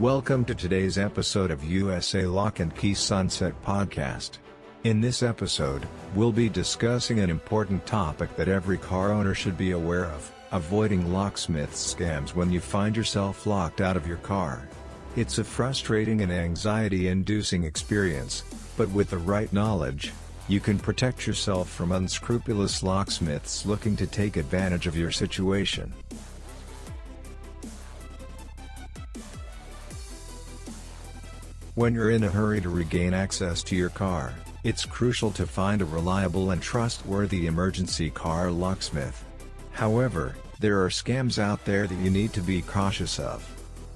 Welcome 0.00 0.46
to 0.46 0.54
today's 0.54 0.96
episode 0.96 1.50
of 1.50 1.62
USA 1.62 2.24
Lock 2.24 2.60
and 2.60 2.74
Key 2.74 2.94
Sunset 2.94 3.52
Podcast. 3.62 4.38
In 4.84 5.02
this 5.02 5.22
episode, 5.22 5.86
we'll 6.14 6.32
be 6.32 6.48
discussing 6.48 7.18
an 7.18 7.28
important 7.28 7.84
topic 7.84 8.34
that 8.36 8.48
every 8.48 8.78
car 8.78 9.12
owner 9.12 9.34
should 9.34 9.58
be 9.58 9.72
aware 9.72 10.06
of 10.06 10.32
avoiding 10.52 11.12
locksmith 11.12 11.72
scams 11.72 12.34
when 12.34 12.50
you 12.50 12.60
find 12.60 12.96
yourself 12.96 13.46
locked 13.46 13.82
out 13.82 13.94
of 13.94 14.06
your 14.06 14.16
car. 14.16 14.66
It's 15.16 15.36
a 15.36 15.44
frustrating 15.44 16.22
and 16.22 16.32
anxiety 16.32 17.08
inducing 17.08 17.64
experience, 17.64 18.42
but 18.78 18.88
with 18.92 19.10
the 19.10 19.18
right 19.18 19.52
knowledge, 19.52 20.14
you 20.48 20.60
can 20.60 20.78
protect 20.78 21.26
yourself 21.26 21.68
from 21.68 21.92
unscrupulous 21.92 22.82
locksmiths 22.82 23.66
looking 23.66 23.96
to 23.96 24.06
take 24.06 24.38
advantage 24.38 24.86
of 24.86 24.96
your 24.96 25.10
situation. 25.10 25.92
When 31.80 31.94
you're 31.94 32.10
in 32.10 32.24
a 32.24 32.28
hurry 32.28 32.60
to 32.60 32.68
regain 32.68 33.14
access 33.14 33.62
to 33.62 33.74
your 33.74 33.88
car, 33.88 34.34
it's 34.64 34.84
crucial 34.84 35.30
to 35.30 35.46
find 35.46 35.80
a 35.80 35.86
reliable 35.86 36.50
and 36.50 36.60
trustworthy 36.60 37.46
emergency 37.46 38.10
car 38.10 38.50
locksmith. 38.50 39.24
However, 39.72 40.36
there 40.58 40.84
are 40.84 40.90
scams 40.90 41.38
out 41.38 41.64
there 41.64 41.86
that 41.86 41.98
you 42.00 42.10
need 42.10 42.34
to 42.34 42.42
be 42.42 42.60
cautious 42.60 43.18
of. 43.18 43.42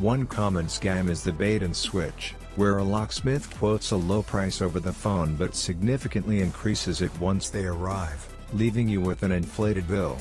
One 0.00 0.26
common 0.26 0.66
scam 0.66 1.08
is 1.08 1.22
the 1.22 1.30
bait 1.30 1.62
and 1.62 1.76
switch, 1.76 2.34
where 2.56 2.78
a 2.78 2.82
locksmith 2.82 3.48
quotes 3.58 3.92
a 3.92 3.96
low 3.96 4.24
price 4.24 4.60
over 4.60 4.80
the 4.80 4.92
phone 4.92 5.36
but 5.36 5.54
significantly 5.54 6.40
increases 6.40 7.00
it 7.00 7.16
once 7.20 7.48
they 7.48 7.64
arrive, 7.64 8.26
leaving 8.54 8.88
you 8.88 9.00
with 9.00 9.22
an 9.22 9.30
inflated 9.30 9.86
bill. 9.86 10.18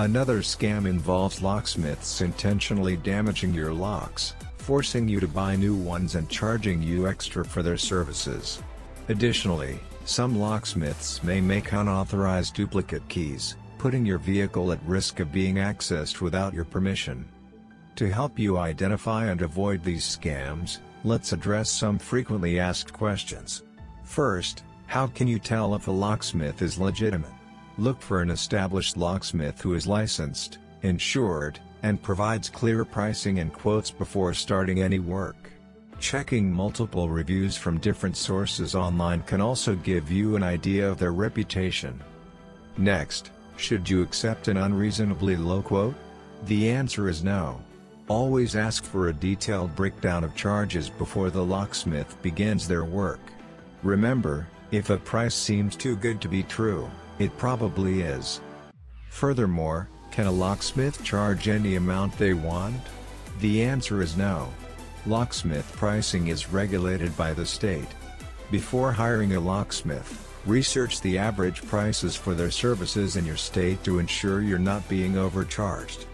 Another 0.00 0.40
scam 0.40 0.88
involves 0.88 1.40
locksmiths 1.40 2.20
intentionally 2.20 2.96
damaging 2.96 3.54
your 3.54 3.72
locks, 3.72 4.34
forcing 4.66 5.06
you 5.06 5.20
to 5.20 5.28
buy 5.28 5.54
new 5.54 5.76
ones 5.76 6.16
and 6.16 6.28
charging 6.28 6.82
you 6.82 7.06
extra 7.06 7.44
for 7.44 7.62
their 7.62 7.76
services. 7.76 8.60
Additionally, 9.08 9.78
some 10.04 10.40
locksmiths 10.40 11.22
may 11.22 11.40
make 11.40 11.70
unauthorized 11.70 12.52
duplicate 12.56 13.06
keys, 13.08 13.54
putting 13.78 14.04
your 14.04 14.18
vehicle 14.18 14.72
at 14.72 14.82
risk 14.84 15.20
of 15.20 15.30
being 15.30 15.54
accessed 15.54 16.20
without 16.20 16.52
your 16.52 16.64
permission. 16.64 17.24
To 17.94 18.10
help 18.10 18.40
you 18.40 18.58
identify 18.58 19.26
and 19.26 19.40
avoid 19.40 19.84
these 19.84 20.04
scams, 20.04 20.78
let's 21.04 21.32
address 21.32 21.70
some 21.70 21.96
frequently 21.96 22.58
asked 22.58 22.92
questions. 22.92 23.62
First, 24.02 24.64
how 24.86 25.06
can 25.06 25.28
you 25.28 25.38
tell 25.38 25.76
if 25.76 25.86
a 25.86 25.92
locksmith 25.92 26.60
is 26.60 26.76
legitimate? 26.76 27.30
Look 27.78 28.02
for 28.02 28.20
an 28.20 28.30
established 28.30 28.96
locksmith 28.96 29.60
who 29.60 29.74
is 29.74 29.86
licensed, 29.86 30.58
insured, 30.82 31.60
and 31.82 32.02
provides 32.02 32.48
clear 32.48 32.84
pricing 32.84 33.38
and 33.38 33.52
quotes 33.52 33.90
before 33.90 34.34
starting 34.34 34.82
any 34.82 34.98
work. 34.98 35.50
Checking 35.98 36.52
multiple 36.52 37.08
reviews 37.08 37.56
from 37.56 37.78
different 37.78 38.16
sources 38.16 38.74
online 38.74 39.22
can 39.22 39.40
also 39.40 39.74
give 39.76 40.10
you 40.10 40.36
an 40.36 40.42
idea 40.42 40.88
of 40.88 40.98
their 40.98 41.12
reputation. 41.12 42.02
Next, 42.76 43.30
should 43.56 43.88
you 43.88 44.02
accept 44.02 44.48
an 44.48 44.58
unreasonably 44.58 45.36
low 45.36 45.62
quote? 45.62 45.94
The 46.44 46.68
answer 46.68 47.08
is 47.08 47.24
no. 47.24 47.62
Always 48.08 48.54
ask 48.54 48.84
for 48.84 49.08
a 49.08 49.12
detailed 49.12 49.74
breakdown 49.74 50.22
of 50.22 50.36
charges 50.36 50.90
before 50.90 51.30
the 51.30 51.42
locksmith 51.42 52.20
begins 52.22 52.68
their 52.68 52.84
work. 52.84 53.20
Remember, 53.82 54.46
if 54.70 54.90
a 54.90 54.98
price 54.98 55.34
seems 55.34 55.76
too 55.76 55.96
good 55.96 56.20
to 56.20 56.28
be 56.28 56.42
true, 56.42 56.90
it 57.18 57.36
probably 57.38 58.02
is. 58.02 58.40
Furthermore, 59.08 59.88
can 60.16 60.26
a 60.26 60.32
locksmith 60.32 61.04
charge 61.04 61.46
any 61.46 61.76
amount 61.76 62.16
they 62.16 62.32
want? 62.32 62.80
The 63.40 63.62
answer 63.62 64.00
is 64.00 64.16
no. 64.16 64.48
Locksmith 65.04 65.70
pricing 65.76 66.28
is 66.28 66.50
regulated 66.50 67.14
by 67.18 67.34
the 67.34 67.44
state. 67.44 67.88
Before 68.50 68.90
hiring 68.90 69.34
a 69.34 69.40
locksmith, 69.40 70.26
research 70.46 71.02
the 71.02 71.18
average 71.18 71.62
prices 71.66 72.16
for 72.16 72.32
their 72.32 72.50
services 72.50 73.16
in 73.16 73.26
your 73.26 73.36
state 73.36 73.84
to 73.84 73.98
ensure 73.98 74.40
you're 74.40 74.58
not 74.58 74.88
being 74.88 75.18
overcharged. 75.18 76.06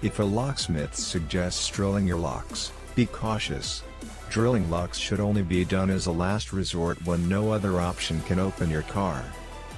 If 0.00 0.20
a 0.20 0.24
locksmith 0.24 0.94
suggests 0.94 1.68
drilling 1.68 2.06
your 2.06 2.16
locks, 2.16 2.72
be 2.94 3.04
cautious. 3.04 3.82
Drilling 4.30 4.70
locks 4.70 4.96
should 4.96 5.20
only 5.20 5.42
be 5.42 5.66
done 5.66 5.90
as 5.90 6.06
a 6.06 6.12
last 6.12 6.54
resort 6.54 6.96
when 7.04 7.28
no 7.28 7.52
other 7.52 7.78
option 7.78 8.22
can 8.22 8.38
open 8.38 8.70
your 8.70 8.84
car. 8.84 9.22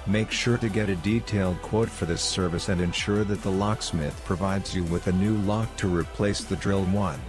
Make 0.09 0.31
sure 0.31 0.57
to 0.59 0.69
get 0.69 0.89
a 0.89 0.97
detailed 0.97 1.61
quote 1.63 1.91
for 1.91 2.07
this 2.07 2.23
service 2.23 2.69
and 2.69 2.81
ensure 2.81 3.25
that 3.25 3.43
the 3.43 3.51
locksmith 3.51 4.25
provides 4.25 4.75
you 4.75 4.85
with 4.85 5.09
a 5.09 5.13
new 5.13 5.37
lock 5.39 5.75
to 5.79 5.89
replace 5.89 6.45
the 6.45 6.57
drilled 6.57 6.93
one. 6.93 7.21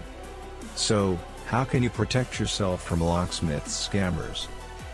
So, 0.76 1.18
how 1.48 1.64
can 1.64 1.82
you 1.82 1.90
protect 1.90 2.40
yourself 2.40 2.84
from 2.84 3.02
locksmith 3.02 3.66
scammers? 3.66 4.48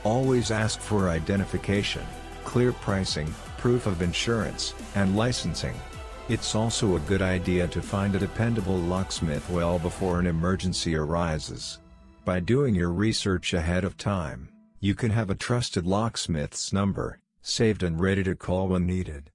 Always 0.05 0.49
ask 0.49 0.79
for 0.79 1.09
identification, 1.09 2.05
clear 2.45 2.71
pricing, 2.71 3.33
proof 3.57 3.85
of 3.85 4.01
insurance, 4.01 4.73
and 4.95 5.17
licensing. 5.17 5.75
It's 6.29 6.55
also 6.55 6.95
a 6.95 7.01
good 7.01 7.21
idea 7.21 7.67
to 7.67 7.81
find 7.81 8.15
a 8.15 8.19
dependable 8.19 8.77
locksmith 8.77 9.49
well 9.49 9.77
before 9.77 10.21
an 10.21 10.27
emergency 10.27 10.95
arises. 10.95 11.79
By 12.23 12.39
doing 12.39 12.75
your 12.75 12.93
research 12.93 13.53
ahead 13.53 13.83
of 13.83 13.97
time, 13.97 14.47
you 14.79 14.95
can 14.95 15.11
have 15.11 15.29
a 15.29 15.35
trusted 15.35 15.85
locksmith's 15.85 16.71
number, 16.71 17.19
saved 17.43 17.83
and 17.83 17.99
ready 17.99 18.23
to 18.23 18.35
call 18.35 18.69
when 18.69 18.87
needed. 18.87 19.29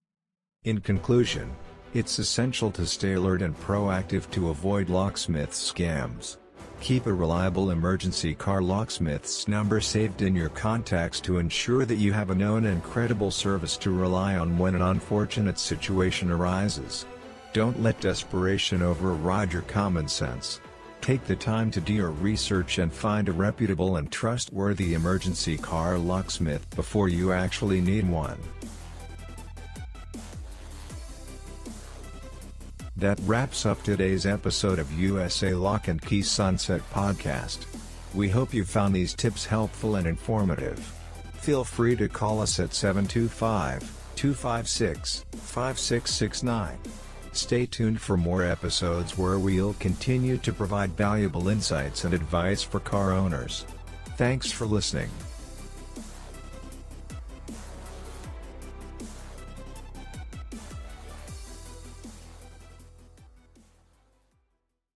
In 0.64 0.80
conclusion, 0.80 1.54
it's 1.94 2.18
essential 2.18 2.70
to 2.72 2.86
stay 2.86 3.12
alert 3.12 3.42
and 3.42 3.56
proactive 3.60 4.30
to 4.30 4.48
avoid 4.48 4.88
locksmith 4.88 5.50
scams. 5.50 6.38
Keep 6.80 7.06
a 7.06 7.12
reliable 7.12 7.70
emergency 7.70 8.34
car 8.34 8.62
locksmith's 8.62 9.46
number 9.46 9.80
saved 9.80 10.22
in 10.22 10.34
your 10.34 10.48
contacts 10.48 11.20
to 11.20 11.38
ensure 11.38 11.84
that 11.84 11.96
you 11.96 12.12
have 12.12 12.30
a 12.30 12.34
known 12.34 12.66
and 12.66 12.82
credible 12.82 13.30
service 13.30 13.76
to 13.76 13.90
rely 13.90 14.36
on 14.36 14.56
when 14.56 14.74
an 14.74 14.82
unfortunate 14.82 15.58
situation 15.58 16.30
arises. 16.30 17.04
Don't 17.52 17.82
let 17.82 18.00
desperation 18.00 18.80
override 18.80 19.52
your 19.52 19.62
common 19.62 20.08
sense. 20.08 20.60
Take 21.08 21.24
the 21.24 21.36
time 21.36 21.70
to 21.70 21.80
do 21.80 21.94
your 21.94 22.10
research 22.10 22.76
and 22.76 22.92
find 22.92 23.30
a 23.30 23.32
reputable 23.32 23.96
and 23.96 24.12
trustworthy 24.12 24.92
emergency 24.92 25.56
car 25.56 25.96
locksmith 25.96 26.68
before 26.76 27.08
you 27.08 27.32
actually 27.32 27.80
need 27.80 28.06
one. 28.06 28.38
That 32.98 33.18
wraps 33.24 33.64
up 33.64 33.82
today's 33.82 34.26
episode 34.26 34.78
of 34.78 34.92
USA 35.00 35.54
Lock 35.54 35.88
and 35.88 36.02
Key 36.02 36.20
Sunset 36.20 36.82
Podcast. 36.92 37.64
We 38.12 38.28
hope 38.28 38.52
you 38.52 38.66
found 38.66 38.94
these 38.94 39.14
tips 39.14 39.46
helpful 39.46 39.96
and 39.96 40.06
informative. 40.06 40.78
Feel 41.32 41.64
free 41.64 41.96
to 41.96 42.10
call 42.10 42.42
us 42.42 42.60
at 42.60 42.74
725 42.74 43.80
256 44.14 45.24
5669. 45.32 47.07
Stay 47.32 47.66
tuned 47.66 48.00
for 48.00 48.16
more 48.16 48.42
episodes 48.42 49.16
where 49.16 49.38
we'll 49.38 49.74
continue 49.74 50.36
to 50.38 50.52
provide 50.52 50.90
valuable 50.96 51.48
insights 51.48 52.04
and 52.04 52.14
advice 52.14 52.62
for 52.62 52.80
car 52.80 53.12
owners. 53.12 53.64
Thanks 54.16 54.50
for 54.50 54.66
listening. 54.66 55.10